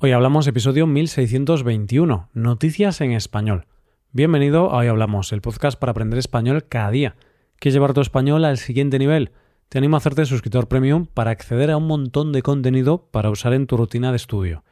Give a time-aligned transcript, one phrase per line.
[0.00, 3.66] Hoy hablamos episodio 1621, Noticias en Español.
[4.12, 7.16] Bienvenido a Hoy Hablamos, el podcast para aprender español cada día.
[7.58, 9.32] ¿Quieres llevar tu español al siguiente nivel?
[9.68, 13.54] Te animo a hacerte suscriptor premium para acceder a un montón de contenido para usar
[13.54, 14.62] en tu rutina de estudio.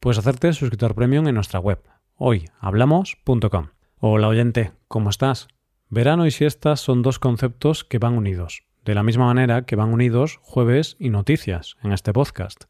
[0.00, 1.80] Puedes hacerte suscriptor premium en nuestra web,
[2.16, 3.68] hoyhablamos.com.
[4.00, 5.48] Hola oyente, ¿cómo estás?
[5.88, 9.94] Verano y siestas son dos conceptos que van unidos, de la misma manera que van
[9.94, 12.64] unidos jueves y noticias en este podcast.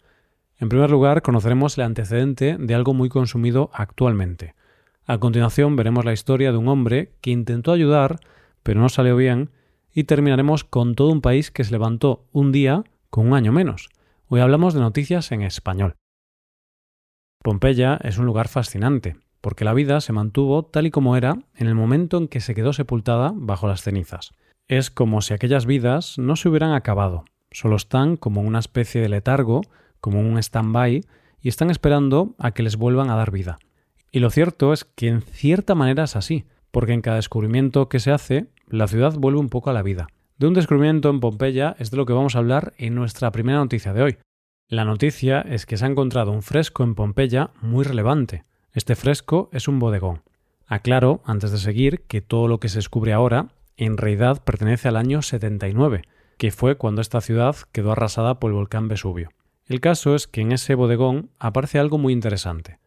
[0.58, 4.54] En primer lugar, conoceremos el antecedente de algo muy consumido actualmente.
[5.04, 8.20] A continuación veremos la historia de un hombre que intentó ayudar,
[8.62, 9.50] pero no salió bien,
[9.92, 13.90] y terminaremos con todo un país que se levantó un día con un año menos.
[14.28, 15.94] Hoy hablamos de noticias en español.
[17.42, 21.66] Pompeya es un lugar fascinante, porque la vida se mantuvo tal y como era en
[21.66, 24.32] el momento en que se quedó sepultada bajo las cenizas.
[24.66, 29.10] Es como si aquellas vidas no se hubieran acabado, solo están como una especie de
[29.10, 29.60] letargo
[30.04, 31.00] como un stand-by
[31.40, 33.56] y están esperando a que les vuelvan a dar vida.
[34.12, 38.00] Y lo cierto es que en cierta manera es así, porque en cada descubrimiento que
[38.00, 40.08] se hace, la ciudad vuelve un poco a la vida.
[40.36, 43.56] De un descubrimiento en Pompeya es de lo que vamos a hablar en nuestra primera
[43.56, 44.18] noticia de hoy.
[44.68, 48.44] La noticia es que se ha encontrado un fresco en Pompeya muy relevante.
[48.74, 50.20] Este fresco es un bodegón.
[50.66, 54.98] Aclaro, antes de seguir, que todo lo que se descubre ahora en realidad pertenece al
[54.98, 56.02] año 79,
[56.36, 59.30] que fue cuando esta ciudad quedó arrasada por el volcán Vesubio.
[59.66, 62.78] El caso es que en ese bodegón aparece algo muy interesante.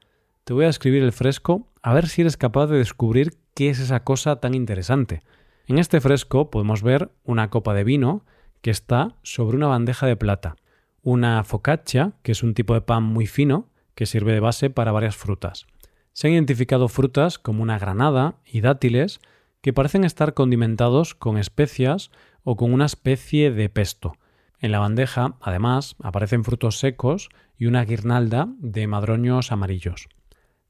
[0.43, 3.79] Te voy a escribir el fresco a ver si eres capaz de descubrir qué es
[3.79, 5.23] esa cosa tan interesante.
[5.65, 8.23] En este fresco podemos ver una copa de vino
[8.61, 10.55] que está sobre una bandeja de plata,
[11.01, 14.91] una focaccia, que es un tipo de pan muy fino que sirve de base para
[14.91, 15.65] varias frutas.
[16.13, 19.19] Se han identificado frutas como una granada y dátiles
[19.61, 22.11] que parecen estar condimentados con especias
[22.43, 24.13] o con una especie de pesto,
[24.59, 30.09] en la bandeja, además, aparecen frutos secos y una guirnalda de madroños amarillos.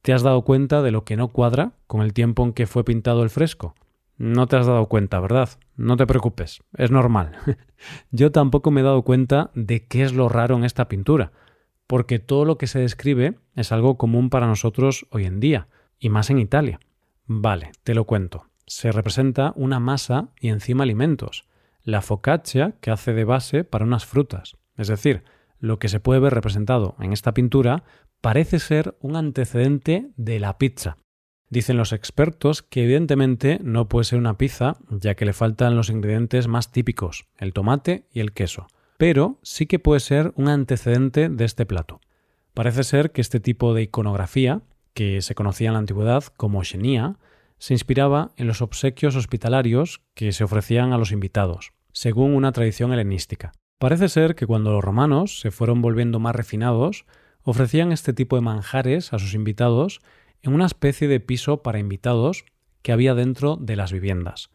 [0.01, 2.83] ¿Te has dado cuenta de lo que no cuadra con el tiempo en que fue
[2.83, 3.75] pintado el fresco?
[4.17, 5.49] No te has dado cuenta, ¿verdad?
[5.75, 7.37] No te preocupes, es normal.
[8.11, 11.31] Yo tampoco me he dado cuenta de qué es lo raro en esta pintura,
[11.87, 15.67] porque todo lo que se describe es algo común para nosotros hoy en día,
[15.99, 16.79] y más en Italia.
[17.25, 18.47] Vale, te lo cuento.
[18.65, 21.46] Se representa una masa y encima alimentos
[21.87, 24.57] la focaccia que hace de base para unas frutas.
[24.75, 25.23] Es decir,
[25.57, 27.85] lo que se puede ver representado en esta pintura
[28.19, 30.97] parece ser un antecedente de la pizza.
[31.49, 35.89] Dicen los expertos que evidentemente no puede ser una pizza, ya que le faltan los
[35.89, 41.29] ingredientes más típicos, el tomate y el queso, pero sí que puede ser un antecedente
[41.29, 42.01] de este plato.
[42.53, 44.61] Parece ser que este tipo de iconografía,
[44.93, 47.17] que se conocía en la antigüedad como xenia,
[47.59, 52.93] se inspiraba en los obsequios hospitalarios que se ofrecían a los invitados según una tradición
[52.93, 53.53] helenística.
[53.79, 57.07] Parece ser que cuando los romanos se fueron volviendo más refinados,
[57.41, 59.99] ofrecían este tipo de manjares a sus invitados
[60.43, 62.45] en una especie de piso para invitados
[62.83, 64.51] que había dentro de las viviendas.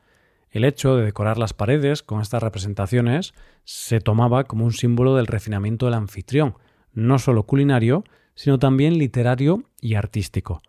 [0.51, 5.27] El hecho de decorar las paredes con estas representaciones se tomaba como un símbolo del
[5.27, 6.55] refinamiento del anfitrión,
[6.93, 8.05] no solo culinario,
[8.37, 10.63] sino también literario y artístico.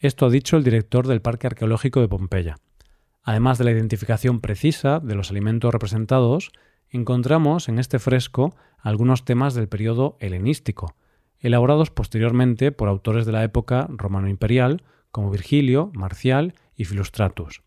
[0.00, 2.56] Esto ha dicho el director del Parque Arqueológico de Pompeya.
[3.22, 6.50] Además de la identificación precisa de los alimentos representados,
[6.90, 10.94] encontramos en este fresco algunos temas del periodo helenístico,
[11.38, 17.62] elaborados posteriormente por autores de la época romano-imperial como Virgilio, Marcial y Filostratus.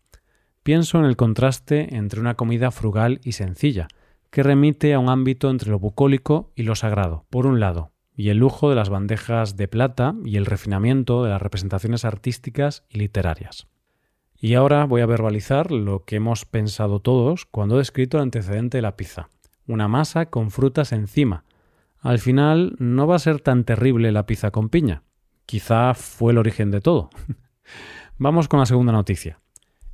[0.62, 3.88] Pienso en el contraste entre una comida frugal y sencilla,
[4.30, 8.28] que remite a un ámbito entre lo bucólico y lo sagrado, por un lado, y
[8.28, 12.98] el lujo de las bandejas de plata y el refinamiento de las representaciones artísticas y
[12.98, 13.66] literarias.
[14.44, 18.78] Y ahora voy a verbalizar lo que hemos pensado todos cuando he descrito el antecedente
[18.78, 19.28] de la pizza.
[19.68, 21.44] Una masa con frutas encima.
[22.00, 25.04] Al final no va a ser tan terrible la pizza con piña.
[25.46, 27.10] Quizá fue el origen de todo.
[28.18, 29.38] Vamos con la segunda noticia.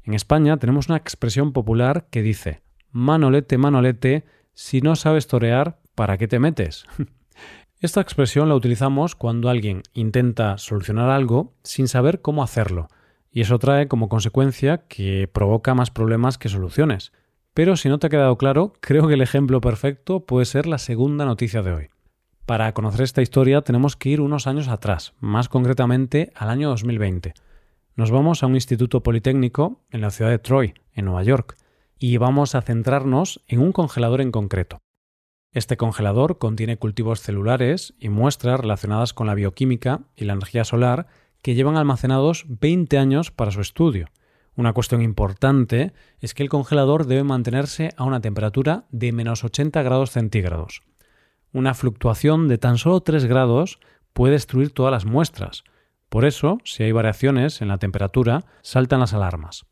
[0.03, 6.17] En España tenemos una expresión popular que dice Manolete, manolete, si no sabes torear, ¿para
[6.17, 6.87] qué te metes?
[7.81, 12.89] Esta expresión la utilizamos cuando alguien intenta solucionar algo sin saber cómo hacerlo
[13.31, 17.13] y eso trae como consecuencia que provoca más problemas que soluciones.
[17.55, 20.79] Pero si no te ha quedado claro, creo que el ejemplo perfecto puede ser la
[20.79, 21.89] segunda noticia de hoy.
[22.47, 27.35] Para conocer esta historia tenemos que ir unos años atrás, más concretamente al año 2020.
[27.95, 31.57] Nos vamos a un instituto politécnico en la ciudad de Troy, en Nueva York,
[31.99, 34.79] y vamos a centrarnos en un congelador en concreto.
[35.53, 41.09] Este congelador contiene cultivos celulares y muestras relacionadas con la bioquímica y la energía solar
[41.43, 44.07] que llevan almacenados 20 años para su estudio.
[44.57, 49.83] Una cuestión importante es que el congelador debe mantenerse a una temperatura de menos 80
[49.83, 50.83] grados centígrados.
[51.53, 53.79] Una fluctuación de tan solo 3 grados
[54.13, 55.63] puede destruir todas las muestras.
[56.09, 59.65] Por eso, si hay variaciones en la temperatura, saltan las alarmas.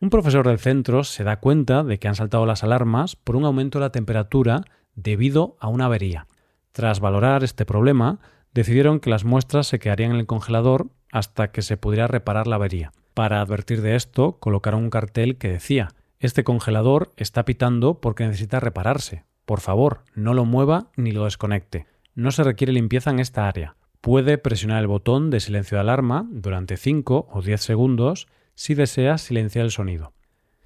[0.00, 3.44] Un profesor del centro se da cuenta de que han saltado las alarmas por un
[3.44, 4.64] aumento de la temperatura
[4.96, 6.26] debido a una avería.
[6.72, 8.18] Tras valorar este problema,
[8.52, 12.56] decidieron que las muestras se quedarían en el congelador hasta que se pudiera reparar la
[12.56, 12.90] avería.
[13.14, 18.58] Para advertir de esto, colocaron un cartel que decía Este congelador está pitando porque necesita
[18.58, 19.24] repararse.
[19.44, 21.86] Por favor, no lo mueva ni lo desconecte.
[22.14, 23.76] No se requiere limpieza en esta área.
[24.00, 29.18] Puede presionar el botón de silencio de alarma durante 5 o 10 segundos si desea
[29.18, 30.12] silenciar el sonido.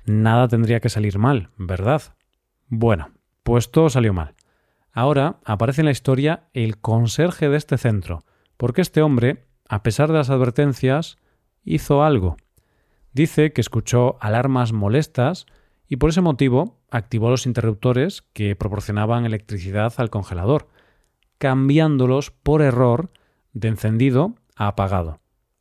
[0.07, 2.03] Nada tendría que salir mal, ¿verdad?
[2.69, 3.11] Bueno,
[3.43, 4.35] pues todo salió mal.
[4.93, 8.25] Ahora aparece en la historia el conserje de este centro,
[8.57, 11.19] porque este hombre, a pesar de las advertencias,
[11.65, 12.37] hizo algo.
[13.13, 15.47] Dice que escuchó alarmas molestas
[15.89, 20.69] y por ese motivo activó los interruptores que proporcionaban electricidad al congelador,
[21.39, 23.11] cambiándolos por error
[23.53, 25.21] de encendido a apagado.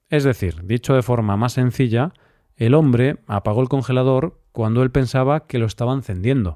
[0.09, 2.13] Es decir, dicho de forma más sencilla,
[2.55, 6.55] el hombre apagó el congelador cuando él pensaba que lo estaba encendiendo.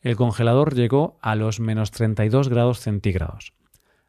[0.00, 3.52] El congelador llegó a los menos 32 grados centígrados.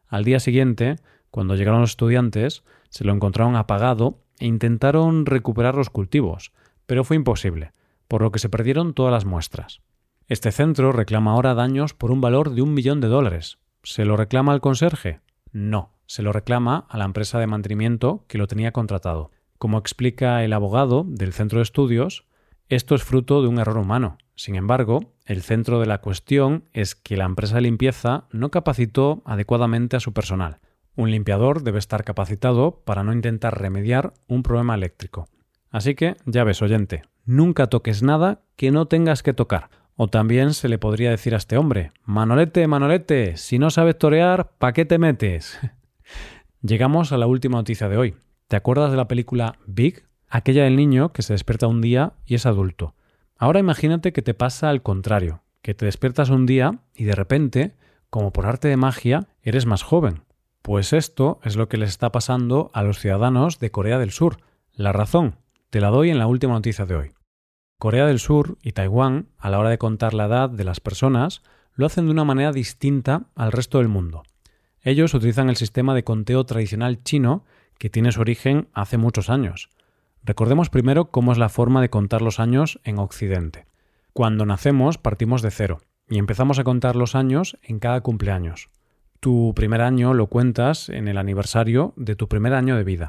[0.06, 0.96] Al día siguiente,
[1.30, 6.52] cuando llegaron los estudiantes, se lo encontraron apagado e intentaron recuperar los cultivos,
[6.86, 7.72] pero fue imposible,
[8.06, 9.82] por lo que se perdieron todas las muestras.
[10.26, 13.58] Este centro reclama ahora daños por un valor de un millón de dólares.
[13.82, 15.20] ¿Se lo reclama al conserje?
[15.52, 19.30] No, se lo reclama a la empresa de mantenimiento que lo tenía contratado.
[19.58, 22.26] Como explica el abogado del centro de estudios,
[22.68, 24.18] esto es fruto de un error humano.
[24.34, 29.22] Sin embargo, el centro de la cuestión es que la empresa de limpieza no capacitó
[29.24, 30.60] adecuadamente a su personal.
[30.98, 35.28] Un limpiador debe estar capacitado para no intentar remediar un problema eléctrico.
[35.70, 39.70] Así que, ya ves, oyente, nunca toques nada que no tengas que tocar.
[39.94, 44.50] O también se le podría decir a este hombre, Manolete, Manolete, si no sabes torear,
[44.58, 45.60] ¿pa' qué te metes?
[46.62, 48.16] Llegamos a la última noticia de hoy.
[48.48, 50.04] ¿Te acuerdas de la película Big?
[50.28, 52.96] Aquella del niño que se despierta un día y es adulto.
[53.36, 57.76] Ahora imagínate que te pasa al contrario, que te despiertas un día y de repente,
[58.10, 60.26] como por arte de magia, eres más joven.
[60.62, 64.38] Pues esto es lo que les está pasando a los ciudadanos de Corea del Sur.
[64.72, 65.36] La razón,
[65.70, 67.10] te la doy en la última noticia de hoy.
[67.78, 71.42] Corea del Sur y Taiwán, a la hora de contar la edad de las personas,
[71.74, 74.24] lo hacen de una manera distinta al resto del mundo.
[74.82, 77.44] Ellos utilizan el sistema de conteo tradicional chino
[77.78, 79.70] que tiene su origen hace muchos años.
[80.24, 83.66] Recordemos primero cómo es la forma de contar los años en Occidente.
[84.12, 85.78] Cuando nacemos partimos de cero
[86.08, 88.70] y empezamos a contar los años en cada cumpleaños.
[89.20, 93.08] Tu primer año lo cuentas en el aniversario de tu primer año de vida.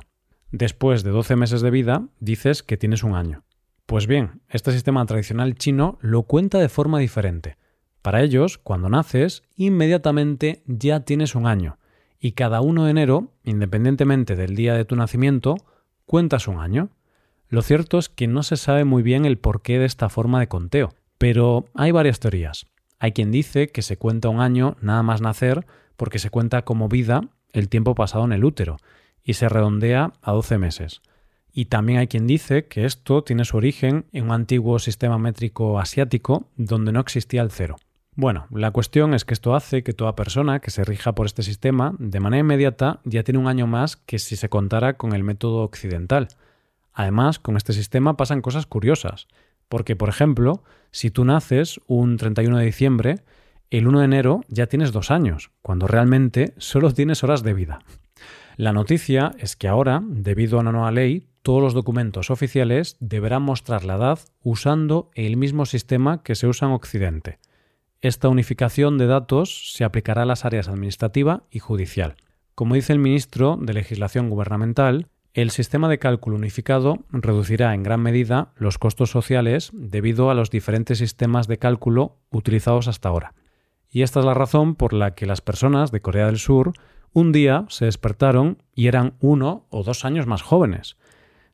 [0.52, 3.44] Después de 12 meses de vida, dices que tienes un año.
[3.86, 7.58] Pues bien, este sistema tradicional chino lo cuenta de forma diferente.
[8.02, 11.78] Para ellos, cuando naces, inmediatamente ya tienes un año,
[12.20, 15.58] y cada 1 de enero, independientemente del día de tu nacimiento,
[16.06, 16.90] cuentas un año.
[17.50, 20.48] Lo cierto es que no se sabe muy bien el porqué de esta forma de
[20.48, 20.90] conteo,
[21.20, 22.66] pero hay varias teorías.
[23.00, 25.66] Hay quien dice que se cuenta un año nada más nacer
[26.00, 28.78] porque se cuenta como vida el tiempo pasado en el útero
[29.22, 31.02] y se redondea a 12 meses.
[31.52, 35.78] Y también hay quien dice que esto tiene su origen en un antiguo sistema métrico
[35.78, 37.76] asiático donde no existía el cero.
[38.16, 41.44] Bueno, la cuestión es que esto hace que toda persona que se rija por este
[41.44, 45.26] sistema de manera inmediata ya tiene un año más que si se contara con el
[45.26, 46.30] método occidental.
[46.94, 49.28] Además, con este sistema pasan cosas curiosas,
[49.68, 53.16] porque por ejemplo, si tú naces un 31 de diciembre,
[53.78, 57.80] el 1 de enero ya tienes dos años, cuando realmente solo tienes horas de vida.
[58.58, 63.44] La noticia es que ahora, debido a una nueva ley, todos los documentos oficiales deberán
[63.44, 67.40] mostrar la edad usando el mismo sistema que se usa en Occidente.
[68.02, 72.16] Esta unificación de datos se aplicará a las áreas administrativa y judicial.
[72.56, 78.02] Como dice el ministro de Legislación Gubernamental, el sistema de cálculo unificado reducirá en gran
[78.02, 83.34] medida los costos sociales debido a los diferentes sistemas de cálculo utilizados hasta ahora.
[83.90, 86.74] Y esta es la razón por la que las personas de Corea del Sur
[87.12, 90.98] un día se despertaron y eran uno o dos años más jóvenes.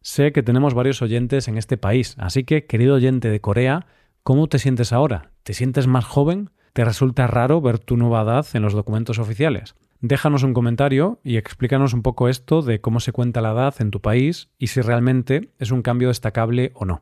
[0.02, 3.88] Sé que tenemos varios oyentes en este país, así que, querido oyente de Corea,
[4.24, 5.32] ¿cómo te sientes ahora?
[5.44, 6.50] ¿Te sientes más joven?
[6.74, 9.76] ¿Te resulta raro ver tu nueva edad en los documentos oficiales?
[10.02, 13.92] Déjanos un comentario y explícanos un poco esto de cómo se cuenta la edad en
[13.92, 17.02] tu país y si realmente es un cambio destacable o no.